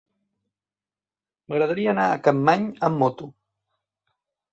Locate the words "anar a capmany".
1.91-2.65